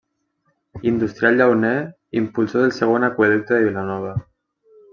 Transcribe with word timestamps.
Industrial 0.91 1.37
llauner, 1.41 1.75
impulsor 2.21 2.65
del 2.65 2.73
segon 2.81 3.07
aqüeducte 3.11 3.57
de 3.61 3.69
Vilanova. 3.71 4.15